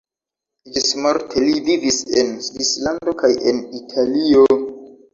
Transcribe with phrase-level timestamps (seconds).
[0.77, 4.53] Ĝismorte li vivis en Svislando kaj en Italio.